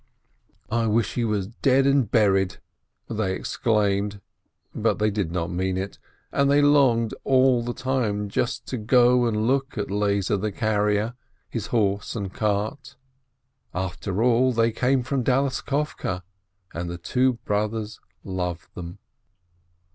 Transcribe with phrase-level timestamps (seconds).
[0.71, 2.57] "I wish he were dead and buried!"
[3.07, 4.19] they exclaimed,
[4.73, 5.99] but they did not mean it,
[6.31, 11.13] and they longed all the time just to go and look at Lezer the carrier,
[11.51, 12.95] his horse and cart.
[13.75, 16.23] After all, they came from Dalissovke,
[16.73, 18.97] and the two brothers loved them.